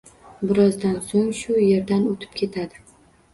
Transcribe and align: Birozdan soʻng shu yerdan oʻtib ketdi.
Birozdan 0.51 0.95
soʻng 1.09 1.27
shu 1.41 1.59
yerdan 1.65 2.09
oʻtib 2.15 2.35
ketdi. 2.41 2.67